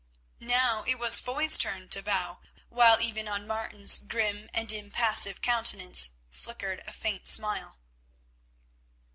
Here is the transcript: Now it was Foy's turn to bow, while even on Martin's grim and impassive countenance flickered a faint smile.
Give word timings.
Now 0.39 0.81
it 0.87 0.95
was 0.97 1.19
Foy's 1.19 1.59
turn 1.59 1.87
to 1.89 2.01
bow, 2.01 2.39
while 2.69 2.99
even 3.01 3.27
on 3.27 3.45
Martin's 3.45 3.99
grim 3.99 4.49
and 4.51 4.71
impassive 4.73 5.41
countenance 5.41 6.09
flickered 6.31 6.81
a 6.87 6.91
faint 6.91 7.27
smile. 7.27 7.77